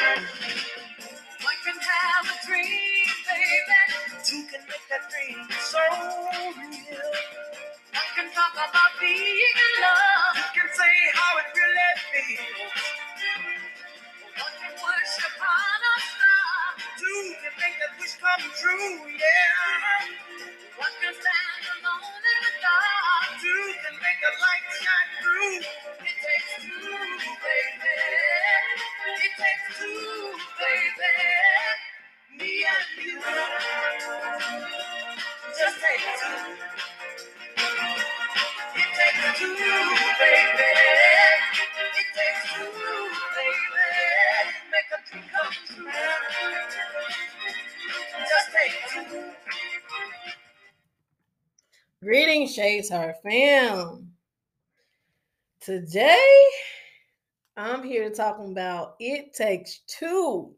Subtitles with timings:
[0.00, 3.80] One can have a dream, baby.
[4.24, 5.78] Two can make that dream so
[6.56, 7.04] real.
[7.94, 10.36] One can talk about being in love.
[10.36, 12.72] You can say how it really feels.
[14.38, 14.74] One can
[15.84, 16.58] a star.
[16.98, 19.09] Two can make that wish come true,
[52.10, 54.10] Greetings, Shay's Heart fam.
[55.60, 56.42] Today,
[57.56, 60.52] I'm here to talk about it takes two.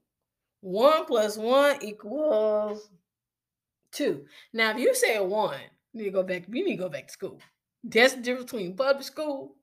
[0.63, 2.89] One plus one equals
[3.91, 4.25] two.
[4.55, 5.61] Now, if you say one,
[5.93, 6.45] you need to go back.
[6.49, 7.39] You need to go back to school.
[7.85, 9.57] That's the difference between public school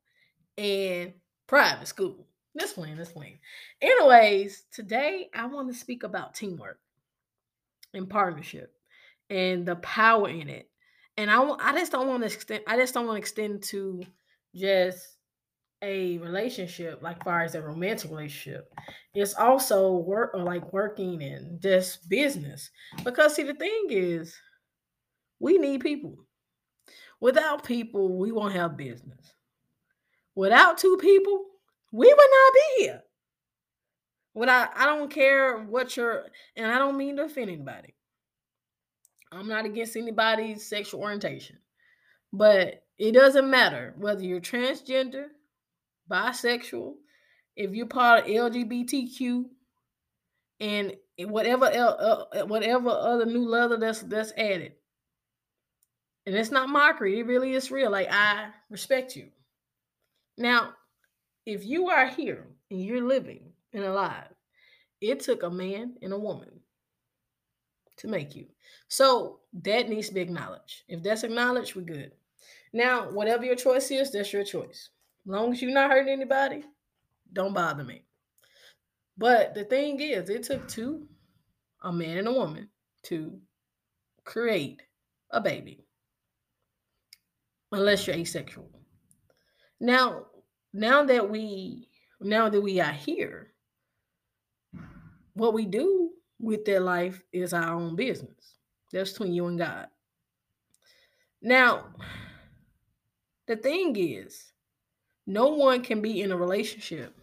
[0.59, 1.13] and
[1.47, 2.27] private school.
[2.53, 3.39] This plain, this plain.
[3.81, 6.79] Anyways, today I want to speak about teamwork
[7.95, 8.75] and partnership
[9.31, 10.68] and the power in it
[11.19, 14.01] and I, I just don't want to extend i just don't want to extend to
[14.55, 15.17] just
[15.81, 18.73] a relationship like far as a romantic relationship.
[19.13, 22.69] It's also work or uh, like working and just business.
[23.03, 24.35] Because see the thing is
[25.39, 26.15] we need people.
[27.21, 29.33] Without people we won't have business.
[30.35, 31.45] Without two people
[31.91, 33.03] we would not be here.
[34.33, 36.25] Without i don't care what your
[36.55, 37.95] and i don't mean to offend anybody
[39.31, 41.57] i'm not against anybody's sexual orientation
[42.31, 45.27] but it doesn't matter whether you're transgender,
[46.09, 46.95] bisexual,
[47.55, 49.45] if you're part of LGBTQ,
[50.59, 54.73] and whatever uh, whatever other new leather that's that's added.
[56.25, 57.89] And it's not mockery; it really is real.
[57.89, 59.29] Like I respect you.
[60.37, 60.73] Now,
[61.45, 64.27] if you are here and you're living and alive,
[65.01, 66.59] it took a man and a woman
[67.99, 68.47] to make you.
[68.87, 70.83] So that needs to be acknowledged.
[70.87, 72.11] If that's acknowledged, we're good.
[72.73, 74.89] Now, whatever your choice is, that's your choice.
[75.25, 76.63] As long as you're not hurting anybody,
[77.33, 78.03] don't bother me.
[79.17, 81.07] But the thing is, it took two,
[81.83, 82.69] a man and a woman,
[83.03, 83.39] to
[84.23, 84.81] create
[85.31, 85.85] a baby.
[87.71, 88.69] Unless you're asexual.
[89.79, 90.25] Now,
[90.73, 91.87] now that we
[92.21, 93.53] now that we are here,
[95.33, 98.55] what we do with their life is our own business.
[98.91, 99.87] That's between you and God.
[101.41, 101.87] Now,
[103.47, 104.51] the thing is,
[105.27, 107.15] no one can be in a relationship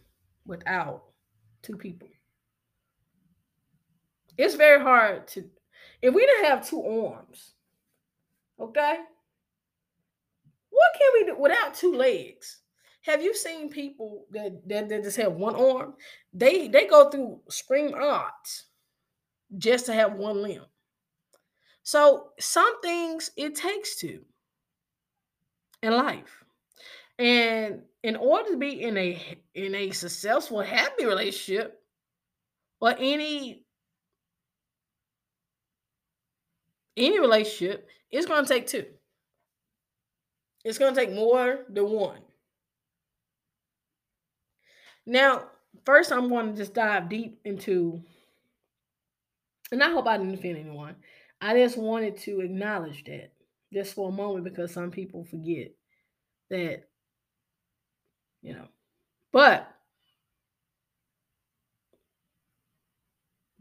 [0.45, 1.03] without
[1.61, 2.07] two people.
[4.37, 5.43] It's very hard to,
[6.01, 7.53] if we didn't have two arms,
[8.59, 8.97] okay?
[10.69, 12.59] What can we do without two legs?
[13.01, 15.95] Have you seen people that, that, that just have one arm?
[16.33, 18.65] They they go through spring odds
[19.57, 20.65] just to have one limb.
[21.83, 24.25] So some things it takes two
[25.81, 26.43] in life.
[27.19, 31.81] And in order to be in a in a successful, happy relationship,
[32.79, 33.65] or any
[36.95, 38.85] any relationship, it's gonna take two.
[40.63, 42.19] It's gonna take more than one.
[45.05, 45.45] Now,
[45.85, 48.01] first I'm to just dive deep into,
[49.71, 50.95] and I hope I didn't offend anyone.
[51.41, 53.31] I just wanted to acknowledge that
[53.73, 55.71] just for a moment because some people forget
[56.49, 56.83] that,
[58.41, 58.67] you know.
[59.31, 59.71] But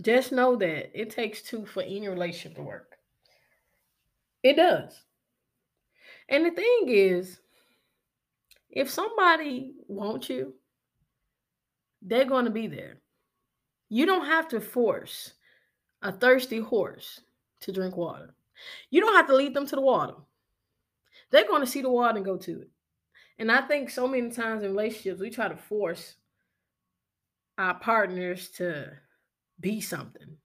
[0.00, 2.96] just know that it takes two for any relationship to work.
[4.42, 5.02] It does.
[6.28, 7.40] And the thing is,
[8.70, 10.54] if somebody wants you,
[12.02, 12.98] they're going to be there.
[13.88, 15.32] You don't have to force
[16.06, 17.20] a thirsty horse
[17.60, 18.34] to drink water.
[18.90, 20.14] You don't have to lead them to the water.
[21.30, 22.70] They're going to see the water and go to it.
[23.38, 26.14] And I think so many times in relationships, we try to force
[27.58, 28.92] our partners to
[29.60, 30.36] be something.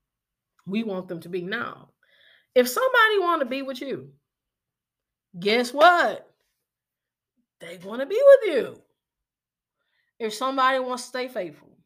[0.65, 1.89] We want them to be now.
[2.55, 4.09] If somebody want to be with you,
[5.39, 6.27] guess what?
[7.59, 8.81] They're going to be with you.
[10.19, 11.77] If somebody wants to stay faithful,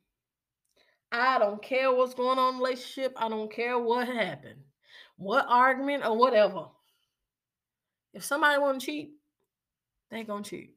[1.12, 3.14] I don't care what's going on in the relationship.
[3.18, 4.62] I don't care what happened,
[5.18, 6.68] what argument or whatever.
[8.14, 9.12] If somebody want to cheat,
[10.12, 10.76] they gonna cheat.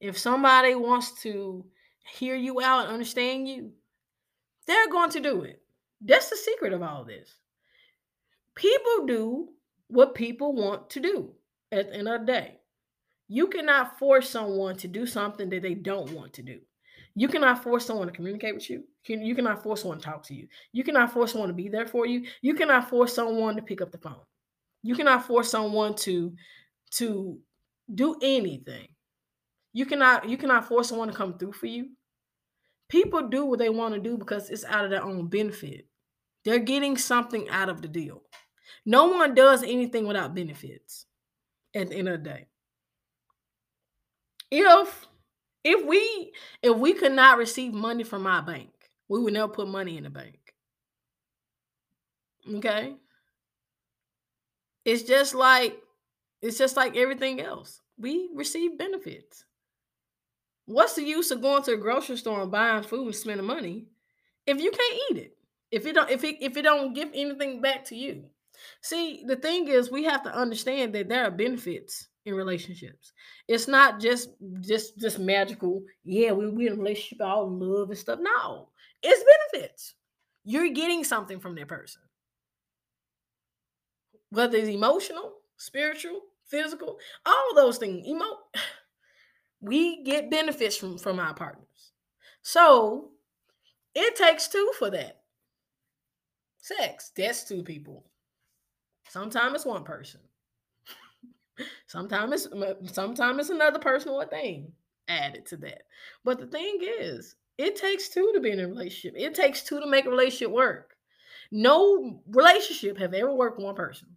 [0.00, 1.64] If somebody wants to
[2.04, 3.72] hear you out and understand you,
[4.66, 5.62] They're going to do it.
[6.00, 7.36] That's the secret of all this.
[8.54, 9.48] People do
[9.88, 11.32] what people want to do
[11.70, 12.58] at the end of the day.
[13.28, 16.60] You cannot force someone to do something that they don't want to do.
[17.14, 18.84] You cannot force someone to communicate with you.
[19.06, 20.48] You cannot force someone to talk to you.
[20.72, 22.24] You cannot force someone to be there for you.
[22.40, 24.20] You cannot force someone to pick up the phone.
[24.82, 26.34] You cannot force someone to
[26.92, 27.38] to
[27.94, 28.88] do anything.
[29.72, 31.90] You cannot you cannot force someone to come through for you.
[32.88, 35.86] People do what they want to do because it's out of their own benefit.
[36.44, 38.22] They're getting something out of the deal.
[38.84, 41.06] No one does anything without benefits
[41.74, 42.46] at the end of the day.
[44.50, 45.06] If
[45.64, 46.32] if we
[46.62, 48.70] if we could not receive money from our bank,
[49.08, 50.54] we would never put money in the bank.
[52.54, 52.94] Okay?
[54.84, 55.78] It's just like
[56.40, 57.80] it's just like everything else.
[57.98, 59.44] We receive benefits.
[60.64, 63.86] What's the use of going to a grocery store and buying food and spending money
[64.46, 65.36] if you can't eat it?
[65.70, 68.24] If it don't if it if it don't give anything back to you.
[68.80, 73.12] See, the thing is we have to understand that there are benefits in relationships.
[73.48, 74.30] It's not just
[74.60, 78.18] just just magical, yeah, we we in a relationship all love and stuff.
[78.20, 78.68] No,
[79.02, 79.94] it's benefits.
[80.44, 82.02] You're getting something from that person.
[84.30, 88.06] Whether it's emotional, spiritual, physical, all those things.
[88.06, 88.38] Emo-
[89.60, 91.92] we get benefits from from our partners.
[92.42, 93.10] So
[93.94, 95.22] it takes two for that.
[96.58, 98.04] Sex, that's two people.
[99.08, 100.20] Sometimes it's one person.
[101.86, 104.72] Sometimes it's sometimes it's another person or thing
[105.08, 105.82] added to that.
[106.24, 109.14] But the thing is, it takes two to be in a relationship.
[109.16, 110.96] It takes two to make a relationship work.
[111.50, 114.08] No relationship have ever worked one person.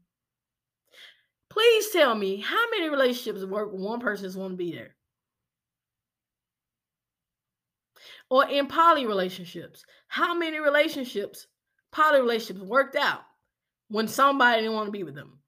[1.50, 4.96] Please tell me how many relationships work one person just want to be there?
[8.30, 11.48] Or in poly relationships, how many relationships,
[11.92, 13.22] poly relationships worked out
[13.90, 15.40] when somebody didn't want to be with them?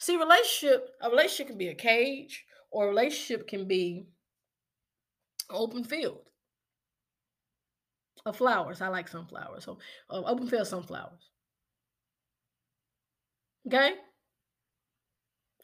[0.00, 4.06] See, relationship, a relationship can be a cage, or a relationship can be
[5.50, 6.22] open field
[8.24, 8.80] of flowers.
[8.80, 9.64] I like sunflowers.
[9.64, 11.30] So uh, open field sunflowers.
[13.66, 13.92] Okay?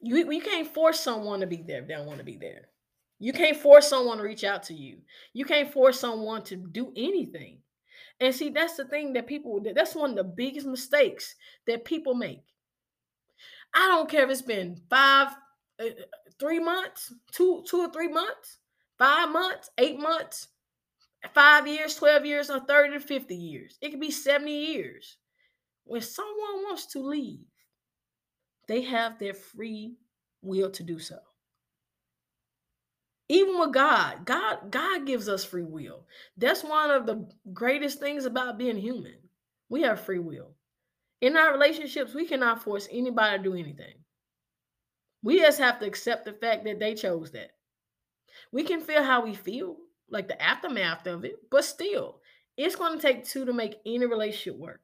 [0.02, 2.68] You, you can't force someone to be there if they don't want to be there.
[3.18, 4.98] You can't force someone to reach out to you.
[5.32, 7.60] You can't force someone to do anything.
[8.20, 11.34] And see, that's the thing that people, that's one of the biggest mistakes
[11.66, 12.42] that people make.
[13.74, 15.28] I don't care if it's been five,
[15.80, 15.84] uh,
[16.38, 18.58] three months, two, two or three months,
[18.98, 20.48] five months, eight months,
[21.34, 23.78] five years, 12 years, or 30 to 50 years.
[23.80, 25.18] It could be 70 years.
[25.84, 27.46] When someone wants to leave,
[28.66, 29.96] they have their free
[30.42, 31.18] will to do so.
[33.28, 36.06] Even with God, God, God gives us free will.
[36.36, 39.16] That's one of the greatest things about being human.
[39.68, 40.55] We have free will.
[41.20, 43.94] In our relationships, we cannot force anybody to do anything.
[45.22, 47.50] We just have to accept the fact that they chose that.
[48.52, 49.76] We can feel how we feel,
[50.10, 52.20] like the aftermath of it, but still,
[52.56, 54.80] it's going to take two to make any relationship work.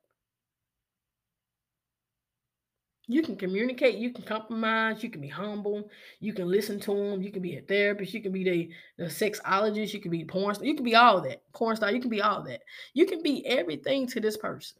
[3.08, 5.90] You can communicate, you can compromise, you can be humble,
[6.20, 9.10] you can listen to them, you can be a therapist, you can be the, the
[9.10, 11.42] sexologist, you can be porn star, you can be all that.
[11.52, 12.62] Porn star, you can be all that.
[12.94, 14.78] You can be everything to this person.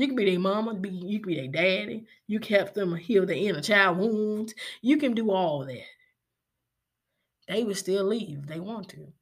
[0.00, 2.06] You can be their mama, be, you can be their daddy.
[2.26, 4.54] You can help them heal their inner child wounds.
[4.80, 5.84] You can do all that.
[7.46, 9.12] They would still leave if they want to.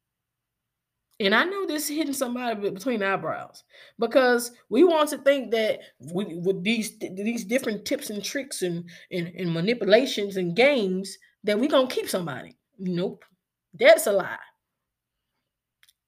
[1.19, 3.65] And I know this hitting somebody between eyebrows
[3.99, 5.81] because we want to think that
[6.13, 11.59] we, with these these different tips and tricks and, and, and manipulations and games that
[11.59, 12.55] we're gonna keep somebody.
[12.77, 13.25] Nope,
[13.73, 14.37] that's a lie.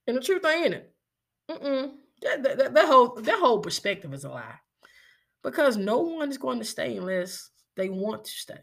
[0.06, 0.94] And the truth ain't it.
[1.50, 1.90] Mm-mm.
[2.22, 4.60] That, that, that, whole that whole perspective is a lie
[5.42, 8.60] because no one is going to stay unless they want to stay.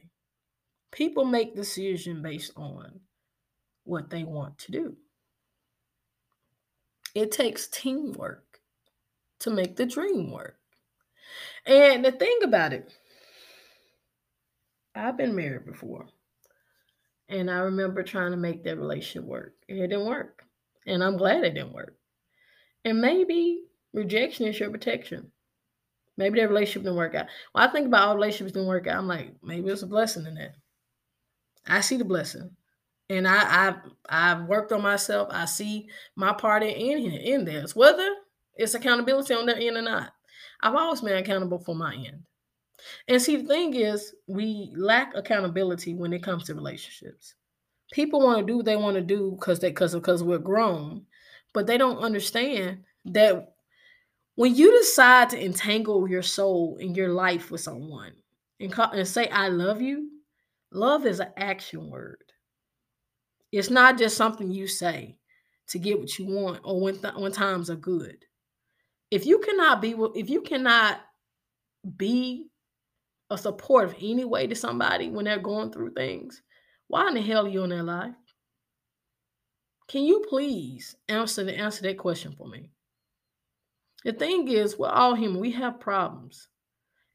[0.91, 2.99] People make decisions based on
[3.83, 4.95] what they want to do.
[7.15, 8.59] It takes teamwork
[9.39, 10.57] to make the dream work.
[11.65, 12.91] And the thing about it,
[14.95, 16.07] I've been married before.
[17.29, 19.53] And I remember trying to make that relationship work.
[19.67, 20.43] And it didn't work.
[20.87, 21.98] And I'm glad it didn't work.
[22.85, 25.31] And maybe rejection is your protection.
[26.17, 27.27] Maybe that relationship didn't work out.
[27.53, 30.25] When I think about all relationships didn't work out, I'm like, maybe it's a blessing
[30.25, 30.55] in that.
[31.67, 32.51] I see the blessing
[33.09, 33.75] and I, I've
[34.07, 35.29] I've worked on myself.
[35.31, 38.07] I see my part in in this, whether
[38.55, 40.13] it's accountability on their end or not.
[40.61, 42.23] I've always been accountable for my end.
[43.07, 47.35] And see, the thing is, we lack accountability when it comes to relationships.
[47.91, 51.05] People want to do what they want to do because they because because we're grown,
[51.53, 53.53] but they don't understand that
[54.35, 58.13] when you decide to entangle your soul in your life with someone
[58.59, 60.09] and, call, and say i love you
[60.71, 62.23] love is an action word.
[63.51, 65.17] It's not just something you say
[65.69, 68.25] to get what you want or when, th- when times are good.
[69.11, 70.99] If you cannot be if you cannot
[71.97, 72.47] be
[73.31, 76.41] a support of any way to somebody when they're going through things
[76.87, 78.13] why in the hell are you in their life
[79.89, 82.71] can you please answer the answer that question for me?
[84.05, 85.41] The thing is we're all human.
[85.41, 86.47] We have problems.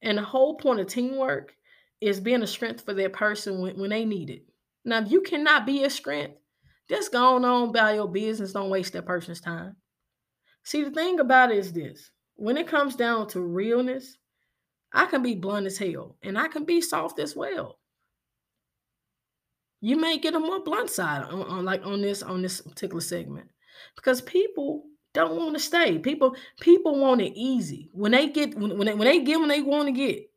[0.02, 1.54] And the whole point of teamwork
[2.00, 4.42] is being a strength for that person when, when they need it.
[4.84, 6.36] Now if you cannot be a strength
[6.88, 8.52] just go on about your business.
[8.52, 9.76] Don't waste that person's time.
[10.64, 12.10] See, the thing about it is this.
[12.36, 14.18] When it comes down to realness,
[14.92, 17.78] I can be blunt as hell and I can be soft as well.
[19.84, 23.02] You may get a more blunt side on, on like on this on this particular
[23.02, 23.50] segment
[23.94, 25.98] because people don't want to stay.
[25.98, 27.90] People people want it easy.
[27.92, 30.30] When they get when, when they when they get when they want to get,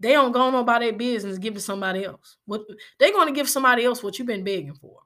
[0.00, 2.38] they don't go on about their business, give to somebody else.
[2.46, 2.62] What
[2.98, 5.00] they're going to give somebody else what you've been begging for.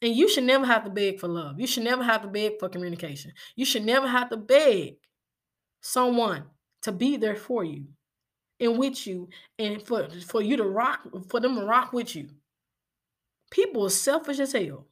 [0.00, 1.60] And you should never have to beg for love.
[1.60, 3.32] You should never have to beg for communication.
[3.54, 4.94] You should never have to beg
[5.82, 6.44] someone
[6.82, 7.84] to be there for you
[8.60, 12.30] and with you and for, for you to rock, for them to rock with you.
[13.56, 14.86] People are selfish as hell,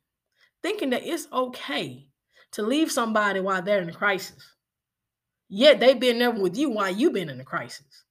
[0.62, 2.09] thinking that it's okay
[2.52, 4.42] to leave somebody while they're in a crisis.
[5.50, 8.04] Yet they've been there with you while you've been in a crisis.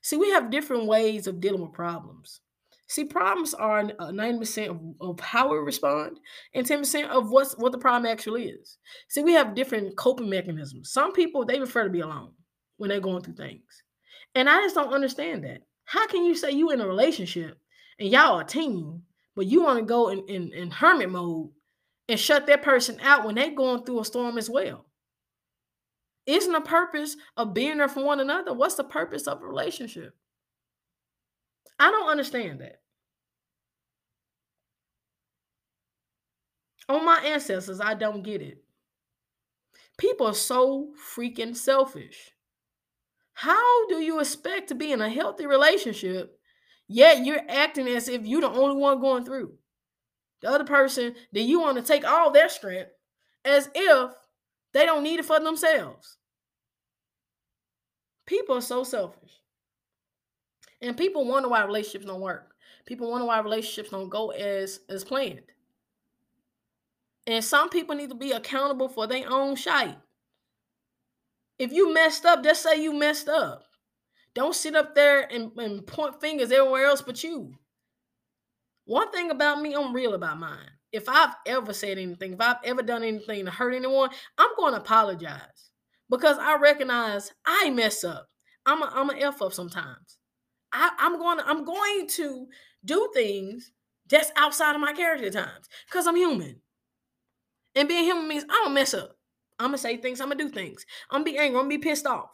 [0.00, 2.42] See, we have different ways of dealing with problems.
[2.86, 6.20] See, problems are 90% uh, of, of how we respond
[6.54, 8.78] and 10% of what's what the problem actually is.
[9.08, 10.92] See, we have different coping mechanisms.
[10.92, 12.34] Some people they prefer to be alone
[12.76, 13.82] when they're going through things.
[14.36, 15.62] And I just don't understand that.
[15.86, 17.58] How can you say you in a relationship
[17.98, 19.02] and y'all a team,
[19.34, 21.50] but you want to go in, in, in hermit mode
[22.08, 24.86] and shut that person out when they're going through a storm as well?
[26.26, 28.52] Isn't the purpose of being there for one another?
[28.52, 30.14] What's the purpose of a relationship?
[31.78, 32.80] I don't understand that.
[36.88, 38.62] On my ancestors, I don't get it.
[39.98, 42.32] People are so freaking selfish.
[43.34, 46.38] How do you expect to be in a healthy relationship,
[46.88, 49.54] yet you're acting as if you're the only one going through?
[50.40, 52.90] The other person that you want to take all their strength
[53.44, 54.10] as if
[54.72, 56.18] they don't need it for themselves.
[58.26, 59.30] People are so selfish.
[60.80, 62.54] And people wonder why relationships don't work.
[62.86, 65.42] People wonder why relationships don't go as as planned.
[67.26, 69.98] And some people need to be accountable for their own shite.
[71.58, 73.64] If you messed up, just say you messed up.
[74.34, 77.54] Don't sit up there and, and point fingers everywhere else but you.
[78.84, 80.70] One thing about me, I'm real about mine.
[80.90, 84.72] If I've ever said anything, if I've ever done anything to hurt anyone, I'm going
[84.74, 85.70] to apologize
[86.10, 88.26] because I recognize I mess up.
[88.66, 90.18] I'm a, I'm a f up sometimes.
[90.72, 92.46] I, I'm going to, I'm going to
[92.84, 93.72] do things
[94.08, 96.60] that's outside of my character times because I'm human.
[97.74, 99.16] And being human means I'm gonna mess up.
[99.58, 100.20] I'm gonna say things.
[100.20, 100.84] I'm gonna do things.
[101.10, 101.58] I'm gonna be angry.
[101.58, 102.30] I'm gonna be pissed off.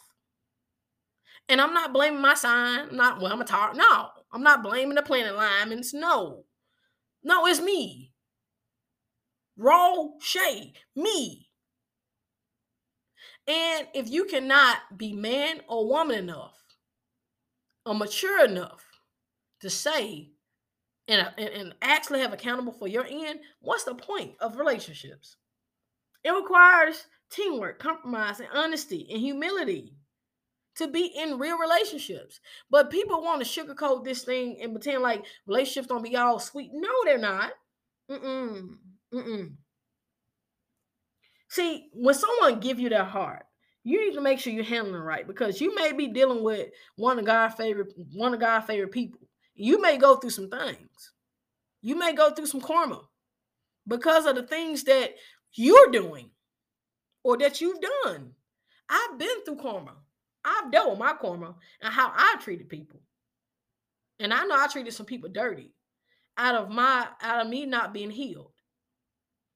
[1.48, 2.94] And I'm not blaming my sign.
[2.94, 3.32] Not well.
[3.32, 3.74] I'm a tar.
[3.74, 5.94] No, I'm not blaming the planet alignments.
[5.94, 6.44] No,
[7.22, 8.12] no, it's me.
[9.56, 11.48] Raw shade, me.
[13.46, 16.54] And if you cannot be man or woman enough,
[17.86, 18.84] or mature enough
[19.60, 20.30] to say
[21.08, 25.36] and, and actually have accountable for your end, what's the point of relationships?
[26.22, 29.94] It requires teamwork, compromise, and honesty and humility
[30.78, 32.40] to be in real relationships.
[32.70, 36.70] But people want to sugarcoat this thing and pretend like relationships don't be all sweet.
[36.72, 37.52] No, they're not.
[38.10, 38.76] Mm-mm.
[39.12, 39.52] Mm-mm.
[41.48, 43.44] See, when someone give you their heart,
[43.84, 47.18] you need to make sure you're handling right because you may be dealing with one
[47.18, 49.20] of God's favorite one of God's favorite people
[49.58, 51.12] you may go through some things.
[51.82, 53.02] You may go through some karma
[53.86, 55.14] because of the things that
[55.52, 56.30] you're doing
[57.24, 58.34] or that you've done.
[58.88, 59.96] I've been through karma.
[60.44, 63.00] I've dealt with my karma and how I treated people.
[64.20, 65.74] And I know I treated some people dirty
[66.36, 68.52] out of my out of me not being healed.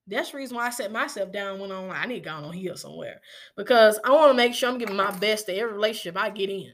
[0.07, 2.33] That's the reason why I set myself down when I'm like, I need to go
[2.33, 3.21] on heal somewhere.
[3.57, 6.51] Because I want to make sure I'm giving my best to every relationship I get
[6.51, 6.73] in.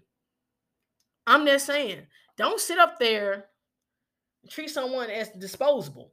[1.26, 2.06] I'm just saying,
[2.38, 3.46] don't sit up there
[4.50, 6.12] treat someone as disposable.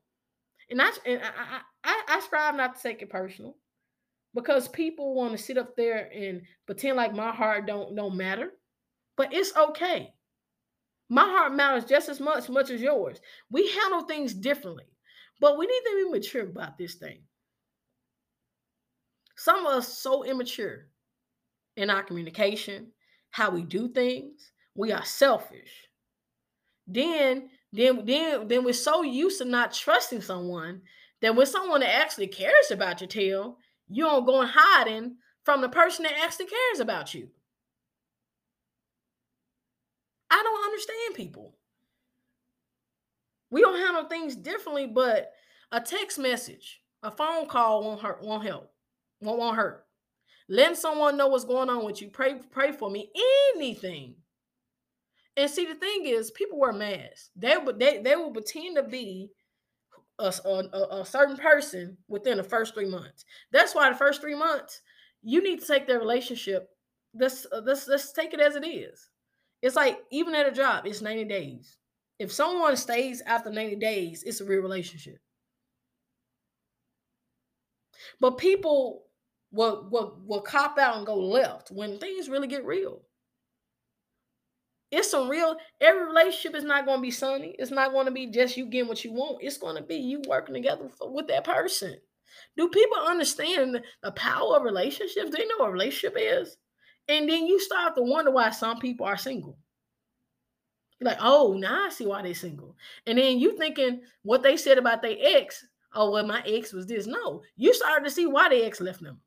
[0.69, 3.55] And I and I, I, I strive not to take it personal
[4.36, 8.51] because people want to sit up there and pretend like my heart don't don't matter.
[9.15, 10.13] But it's okay.
[11.10, 13.20] My heart matters just as much much as yours.
[13.50, 14.86] We handle things differently,
[15.39, 17.22] but we need to be mature about this thing.
[19.38, 20.88] Some of us so immature
[21.77, 22.92] in our communication,
[23.32, 24.51] how we do things.
[24.75, 25.88] We are selfish.
[26.88, 30.82] Then, then, then, then we're so used to not trusting someone
[31.22, 33.58] that when someone that actually cares about your tail,
[33.89, 37.30] you don't go and hiding from the person that actually cares about you.
[40.30, 41.56] I don't understand people.
[43.51, 45.32] We don't handle things differently, but
[45.72, 48.72] a text message, a phone call won't hurt, won't help,
[49.22, 49.86] won't, won't hurt.
[50.50, 52.10] Letting someone know what's going on with you.
[52.10, 53.12] Pray, pray for me.
[53.56, 54.15] Anything.
[55.38, 57.30] And see, the thing is, people wear masks.
[57.36, 59.32] They would they, they will pretend to be
[60.19, 63.25] a, a, a, certain person within the first three months.
[63.51, 64.81] That's why the first three months,
[65.22, 66.69] you need to take their relationship.
[67.13, 69.10] Let's, let's, let's take it as it is.
[69.62, 71.77] It's like even at a job, it's 90 days.
[72.19, 75.17] If someone stays after 90 days, it's a real relationship.
[78.19, 79.03] But people
[79.51, 83.01] will, will, will cop out and go left when things really get real.
[84.95, 87.53] It's some real, every relationship is not going to be sunny.
[87.59, 89.39] It's not going to be just you getting what you want.
[89.41, 91.97] It's going to be you working together for, with that person.
[92.55, 95.31] Do people understand the power of relationships?
[95.31, 96.55] They know what a relationship is?
[97.09, 99.57] And then you start to wonder why some people are single.
[101.01, 102.77] Like, oh, now I see why they're single.
[103.05, 105.65] And then you thinking what they said about their ex.
[105.93, 107.05] Oh, well, my ex was this.
[107.05, 109.19] No, you started to see why their ex left them.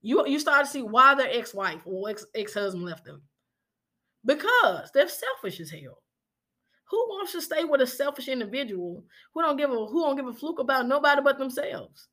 [0.00, 3.20] You you started to see why their ex-wife or ex ex-husband left them.
[4.26, 6.02] Because they're selfish as hell.
[6.90, 10.26] Who wants to stay with a selfish individual who don't give a who don't give
[10.26, 12.08] a fluke about nobody but themselves?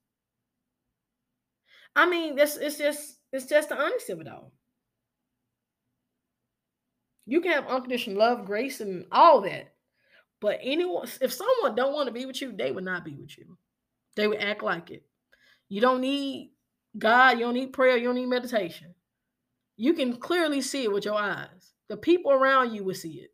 [1.96, 4.54] I mean, this it's just it's just the honesty of it all.
[7.26, 9.74] You can have unconditional love, grace, and all that.
[10.42, 13.38] But anyone, if someone don't want to be with you, they would not be with
[13.38, 13.58] you.
[14.16, 15.04] They would act like it.
[15.70, 16.52] You don't need
[16.98, 18.94] God, you don't need prayer, you don't need meditation.
[19.78, 21.73] You can clearly see it with your eyes.
[21.94, 23.30] The people around you will see it.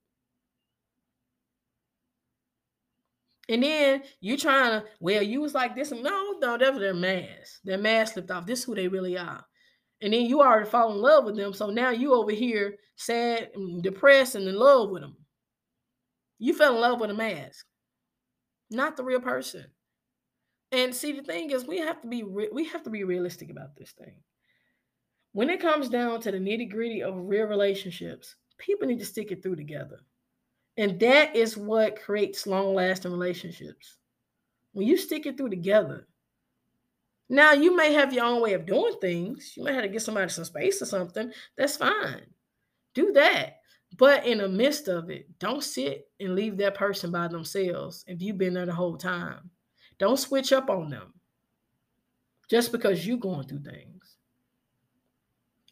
[3.48, 5.94] And then you're trying to, well, you was like this.
[5.94, 7.62] No, no, that was their mask.
[7.64, 8.46] Their mask slipped off.
[8.46, 9.46] This is who they really are.
[10.02, 11.54] And then you already fall in love with them.
[11.54, 15.16] So now you over here sad and depressed and in love with them.
[16.38, 17.66] You fell in love with a mask,
[18.70, 19.68] not the real person.
[20.74, 23.52] And see, the thing is, we have to be re- we have to be realistic
[23.52, 24.16] about this thing.
[25.32, 29.32] When it comes down to the nitty gritty of real relationships, people need to stick
[29.32, 30.02] it through together.
[30.78, 33.98] And that is what creates long lasting relationships.
[34.74, 36.08] When you stick it through together.
[37.28, 39.54] Now, you may have your own way of doing things.
[39.56, 41.32] You may have to get somebody some space or something.
[41.58, 42.26] That's fine.
[42.94, 43.58] Do that.
[43.98, 48.22] But in the midst of it, don't sit and leave that person by themselves if
[48.22, 49.50] you've been there the whole time.
[49.98, 51.14] Don't switch up on them
[52.50, 53.99] just because you're going through things.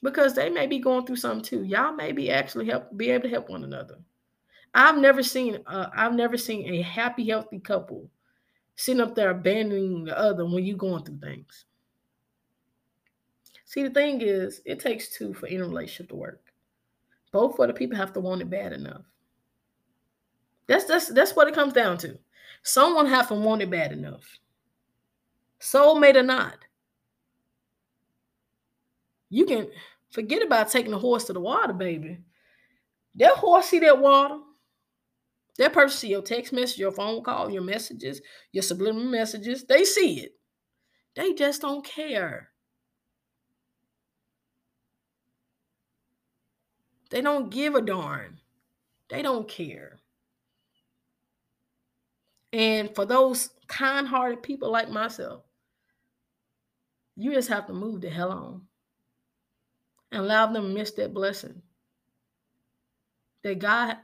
[0.03, 1.63] Because they may be going through something too.
[1.63, 3.97] Y'all may be actually help be able to help one another.
[4.73, 8.09] I've never seen uh, I've never seen a happy, healthy couple
[8.75, 11.65] sitting up there abandoning the other when you're going through things.
[13.65, 16.41] See, the thing is, it takes two for any relationship to work.
[17.31, 19.03] Both of the people have to want it bad enough.
[20.67, 22.17] That's that's that's what it comes down to.
[22.63, 24.23] Someone have to want it bad enough.
[25.59, 26.66] Soulmate or not.
[29.29, 29.67] You can
[30.11, 32.19] forget about taking the horse to the water, baby.
[33.15, 34.39] That horse see that water.
[35.57, 39.63] That person see your text message, your phone call, your messages, your subliminal messages.
[39.63, 40.33] They see it.
[41.15, 42.49] They just don't care.
[47.09, 48.39] They don't give a darn.
[49.09, 49.99] They don't care.
[52.53, 55.43] And for those kind hearted people like myself,
[57.15, 58.61] you just have to move the hell on
[60.11, 61.61] and allow them to miss that blessing.
[63.43, 63.97] That God,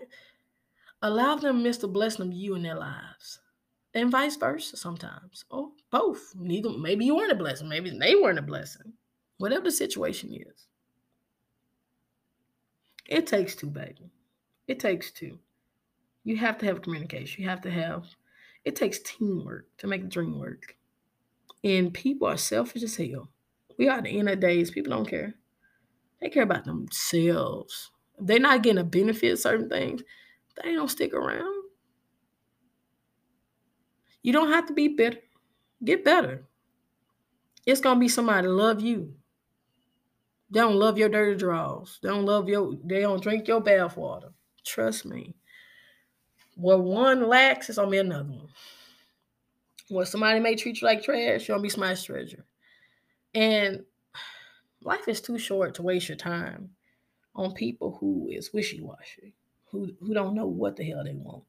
[1.01, 3.39] allow them to miss the blessing of you in their lives.
[3.93, 5.45] And vice versa sometimes.
[5.49, 6.33] Or both.
[6.35, 7.69] Neither maybe you weren't a blessing.
[7.69, 8.93] Maybe they weren't a blessing.
[9.37, 10.67] Whatever the situation is.
[13.07, 14.09] It takes two, baby.
[14.67, 15.37] It takes two.
[16.23, 17.43] You have to have communication.
[17.43, 18.05] You have to have
[18.65, 20.75] it takes teamwork to make the dream work.
[21.63, 23.29] And people are selfish as hell.
[23.77, 25.33] We are at the end of days, people don't care.
[26.23, 27.91] They care about themselves.
[28.17, 30.03] If they're not getting a benefit certain things,
[30.55, 31.65] they don't stick around.
[34.21, 35.17] You don't have to be better.
[35.83, 36.45] Get better.
[37.65, 39.13] It's gonna be somebody love you.
[40.49, 41.99] They don't love your dirty draws.
[42.01, 42.73] They don't love your.
[42.85, 44.29] They don't drink your bath water.
[44.63, 45.35] Trust me.
[46.55, 48.47] Where one lacks, it's gonna be another one.
[49.89, 52.45] Where somebody may treat you like trash, you're gonna be somebody's treasure.
[53.33, 53.83] And
[54.83, 56.69] life is too short to waste your time
[57.35, 59.33] on people who is wishy-washy,
[59.65, 61.43] who who don't know what the hell they want.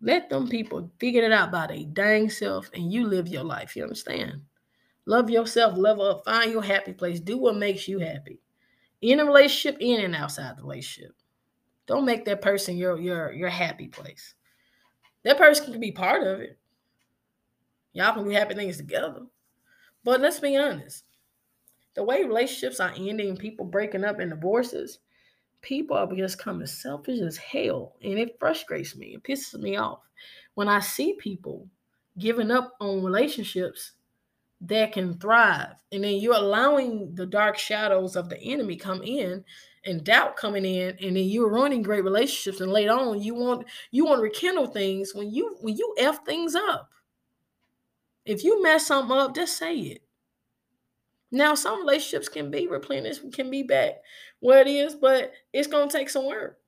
[0.00, 3.74] Let them people figure it out by their dang self and you live your life.
[3.74, 4.42] You understand?
[5.06, 8.38] Love yourself, level up, find your happy place, do what makes you happy.
[9.00, 11.14] In a relationship, in and outside the relationship.
[11.86, 14.34] Don't make that person your your your happy place.
[15.24, 16.58] That person can be part of it.
[17.92, 19.22] Y'all can be happy things together.
[20.04, 21.04] But let's be honest.
[21.98, 25.00] The way relationships are ending, people breaking up and divorces,
[25.62, 27.96] people are just coming selfish as hell.
[28.04, 29.16] And it frustrates me.
[29.16, 29.98] It pisses me off.
[30.54, 31.66] When I see people
[32.16, 33.94] giving up on relationships
[34.60, 35.74] that can thrive.
[35.90, 39.44] And then you're allowing the dark shadows of the enemy come in
[39.84, 42.60] and doubt coming in, and then you're ruining great relationships.
[42.60, 46.24] And later on, you want you want to rekindle things when you when you f
[46.24, 46.90] things up.
[48.24, 50.02] If you mess something up, just say it.
[51.30, 53.96] Now, some relationships can be replenished, can be back
[54.40, 56.58] where it is, but it's gonna take some work.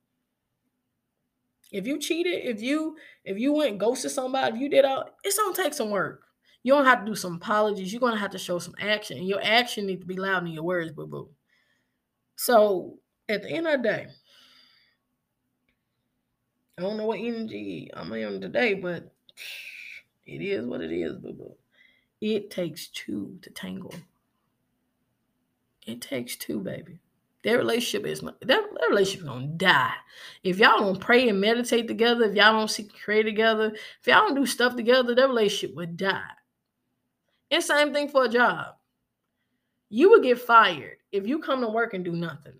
[1.71, 5.37] If you cheated, if you if you went ghosted somebody, if you did all, it's
[5.37, 6.23] gonna take some work.
[6.63, 7.91] You don't have to do some apologies.
[7.91, 10.51] You're gonna have to show some action, and your action needs to be loud in
[10.51, 11.29] your words, boo boo.
[12.35, 14.07] So at the end of the day,
[16.77, 19.11] I don't know what energy I'm on today, but
[20.25, 21.55] it is what it is, boo boo.
[22.19, 23.95] It takes two to tangle.
[25.85, 26.99] It takes two, baby.
[27.43, 29.93] Their relationship is their, their relationship gonna die.
[30.43, 34.27] If y'all don't pray and meditate together, if y'all don't seek pray together, if y'all
[34.27, 36.21] don't do stuff together, their relationship would die.
[37.49, 38.75] And same thing for a job.
[39.89, 42.53] You will get fired if you come to work and do nothing.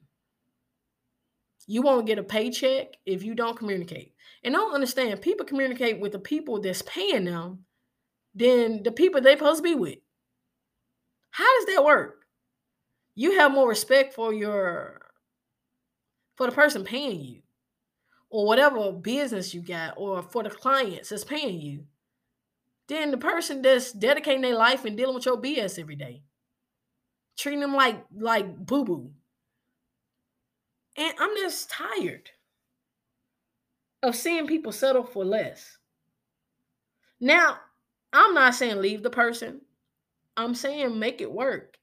[1.67, 4.15] You won't get a paycheck if you don't communicate.
[4.43, 5.21] And I don't understand.
[5.21, 7.59] People communicate with the people that's paying them
[8.33, 9.99] than the people they're supposed to be with.
[11.29, 12.20] How does that work?
[13.15, 15.01] You have more respect for your
[16.35, 17.41] for the person paying you
[18.29, 21.83] or whatever business you got or for the clients that's paying you
[22.87, 26.23] than the person that's dedicating their life and dealing with your BS every day.
[27.37, 29.11] Treating them like like boo-boo.
[30.97, 32.29] And I'm just tired
[34.03, 35.77] of seeing people settle for less.
[37.19, 37.57] Now,
[38.11, 39.61] I'm not saying leave the person.
[40.35, 41.77] I'm saying make it work.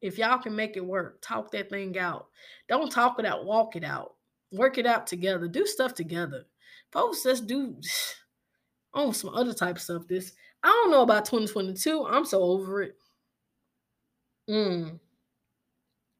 [0.00, 2.26] If y'all can make it work, talk that thing out.
[2.68, 4.14] Don't talk it out, walk it out.
[4.52, 5.48] Work it out together.
[5.48, 6.46] Do stuff together.
[6.92, 7.76] Folks, let's do
[8.94, 10.06] on some other type of stuff.
[10.08, 10.32] This
[10.62, 12.06] I don't know about 2022.
[12.06, 12.96] I'm so over it.
[14.48, 14.98] Mm.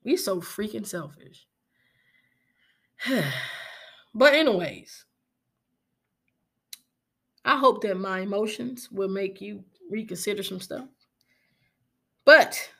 [0.05, 1.47] We so freaking selfish.
[4.15, 5.05] but anyways,
[7.45, 10.89] I hope that my emotions will make you reconsider some stuff.
[12.25, 12.71] But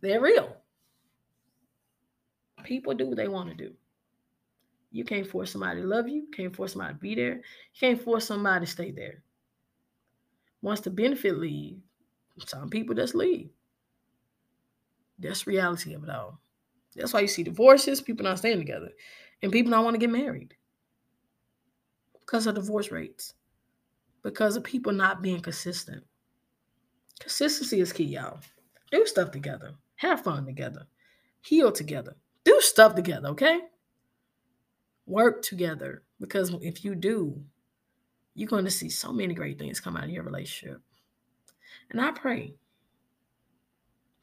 [0.00, 0.56] they're real.
[2.64, 3.72] People do what they want to do.
[4.90, 6.26] You can't force somebody to love you.
[6.34, 7.34] Can't force somebody to be there.
[7.34, 7.42] You
[7.78, 9.22] can't force somebody to stay there.
[10.62, 11.78] Once the benefit leave,
[12.46, 13.50] some people just leave.
[15.18, 16.40] That's reality of it all.
[16.96, 18.90] That's why you see divorces, people not staying together,
[19.42, 20.54] and people don't want to get married
[22.20, 23.34] because of divorce rates,
[24.22, 26.04] because of people not being consistent.
[27.20, 28.40] Consistency is key, y'all.
[28.90, 30.86] Do stuff together, have fun together,
[31.40, 33.60] heal together, do stuff together, okay?
[35.06, 37.42] Work together because if you do,
[38.34, 40.80] you're going to see so many great things come out of your relationship.
[41.90, 42.54] And I pray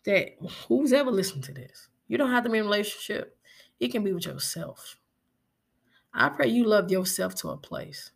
[0.05, 0.35] that
[0.67, 3.37] who's ever listened to this, you don't have to be in a relationship.
[3.79, 4.97] It can be with yourself.
[6.13, 8.11] I pray you love yourself to a place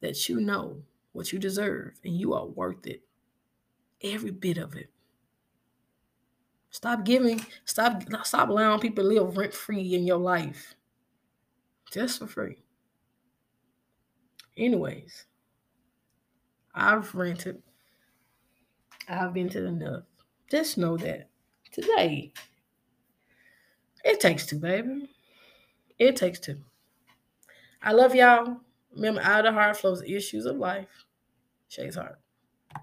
[0.00, 3.02] that you know what you deserve and you are worth it.
[4.02, 4.93] Every bit of it.
[6.74, 10.74] Stop giving, stop, stop allowing people to live rent free in your life
[11.92, 12.64] just for free.
[14.56, 15.26] Anyways,
[16.74, 17.62] I've rented.
[19.08, 20.02] I've been to enough.
[20.50, 21.28] Just know that
[21.70, 22.32] today,
[24.04, 25.08] it takes two, baby.
[26.00, 26.58] It takes two.
[27.84, 28.56] I love y'all.
[28.96, 31.06] Remember, out of the heart flows issues of life.
[31.68, 32.18] Shay's heart.